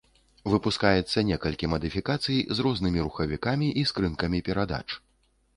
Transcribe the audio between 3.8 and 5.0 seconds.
і скрынкамі перадач.